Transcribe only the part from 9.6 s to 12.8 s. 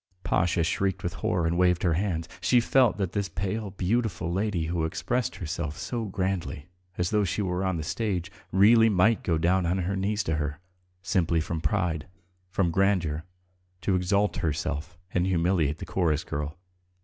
on her knees to her, simply from pride, from